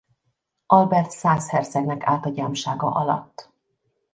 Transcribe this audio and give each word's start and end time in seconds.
Albert 0.65 1.11
szász 1.11 1.49
hercegnek 1.49 2.01
állt 2.05 2.25
a 2.25 2.29
gyámsága 2.29 2.87
alatt. 2.91 3.49